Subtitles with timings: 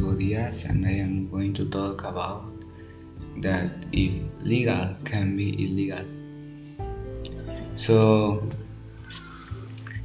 [0.00, 2.44] Diaz, and I am going to talk about
[3.38, 4.12] that if
[4.42, 6.04] legal can be illegal.
[7.76, 8.42] So,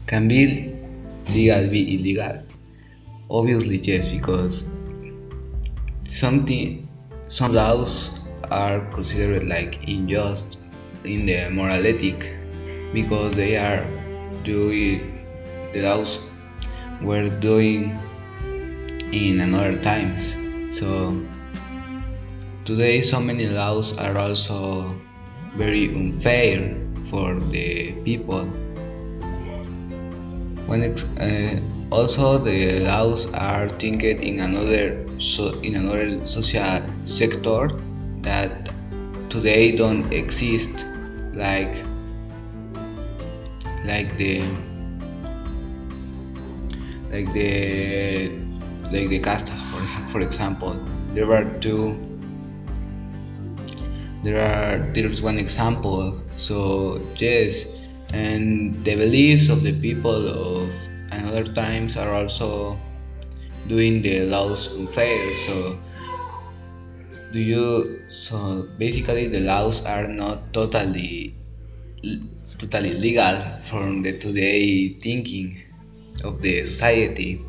[0.07, 0.73] can be
[1.29, 2.43] legal be illegal?
[3.29, 4.75] Obviously, yes, because
[6.07, 6.87] something
[7.29, 8.19] some laws
[8.51, 10.57] are considered like unjust
[11.05, 12.31] in the moral ethic
[12.93, 13.85] because they are
[14.43, 15.25] doing
[15.73, 16.19] the laws
[17.01, 17.97] were doing
[19.11, 20.35] in another times.
[20.75, 21.19] So
[22.65, 24.95] today so many laws are also
[25.55, 26.75] very unfair
[27.09, 28.45] for the people.
[30.67, 30.83] When
[31.19, 31.59] uh,
[31.93, 37.69] also the laws are thinked in another so in another social sector
[38.21, 38.69] that
[39.29, 40.85] today don't exist
[41.33, 41.75] like
[43.85, 44.41] like the
[47.11, 48.50] like the
[48.91, 50.73] like the castas for for example.
[51.13, 51.97] There are two
[54.23, 56.19] there are there's one example.
[56.37, 57.81] So yes
[58.13, 60.69] and the beliefs of the people of
[61.11, 62.77] another times are also
[63.67, 65.77] doing the laws unfair so
[67.31, 71.33] do you so basically the laws are not totally
[72.57, 75.57] totally legal from the today thinking
[76.23, 77.39] of the society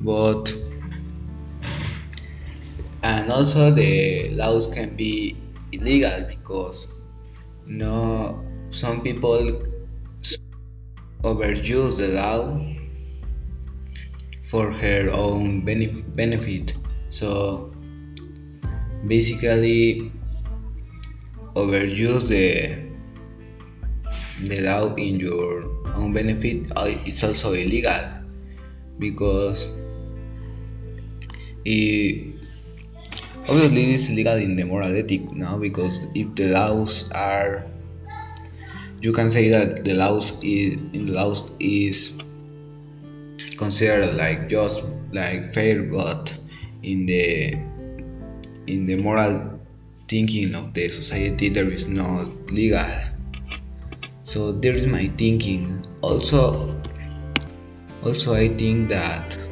[0.00, 0.52] but
[3.02, 5.36] and also the laws can be
[5.72, 6.88] illegal because
[7.66, 9.62] no some people
[11.22, 12.60] overuse the law
[14.42, 16.74] for her own benef- benefit.
[17.08, 17.72] So
[19.06, 20.10] basically
[21.54, 22.76] overuse the
[24.44, 25.64] the law in your
[25.94, 28.00] own benefit uh, it's also illegal
[28.98, 29.66] because
[31.66, 32.34] it,
[33.48, 37.66] obviously it's illegal in the moral ethic now because if the laws are
[39.00, 42.22] you can say that the laws is in the laws is
[43.58, 44.82] considered like just
[45.12, 46.32] like fair but
[46.82, 47.52] in the
[48.66, 49.60] in the moral
[50.08, 52.86] thinking of the society there is no legal
[54.22, 55.84] so there is my thinking.
[56.02, 56.80] Also
[58.04, 59.45] also i think that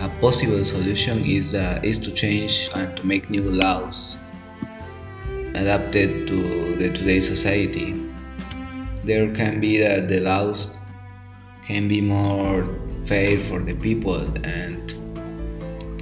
[0.00, 4.18] a possible solution is uh, is to change and to make new laws
[5.54, 7.94] adapted to the today's society.
[9.04, 10.68] There can be that the laws
[11.66, 12.66] can be more
[13.04, 14.92] fair for the people and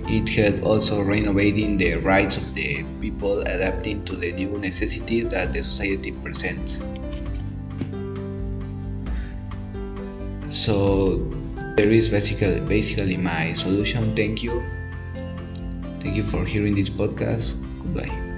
[0.09, 5.53] it helps also renovating the rights of the people adapting to the new necessities that
[5.53, 6.81] the society presents.
[10.51, 11.42] So
[11.83, 14.15] there is basically basically my solution.
[14.15, 14.63] Thank you.
[15.99, 17.59] Thank you for hearing this podcast.
[17.83, 18.32] Goodbye